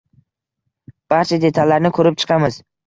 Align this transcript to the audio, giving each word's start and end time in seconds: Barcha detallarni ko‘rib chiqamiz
Barcha 1.15 1.39
detallarni 1.47 1.95
ko‘rib 2.01 2.23
chiqamiz 2.25 2.63